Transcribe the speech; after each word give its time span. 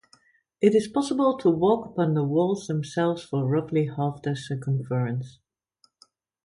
It 0.61 0.73
is 0.73 0.87
possible 0.87 1.37
to 1.37 1.49
walk 1.51 1.85
upon 1.85 2.15
the 2.15 2.23
walls 2.23 2.65
themselves 2.65 3.21
for 3.21 3.45
roughly 3.45 3.85
half 3.85 4.23
their 4.23 4.35
circumference. 4.35 5.37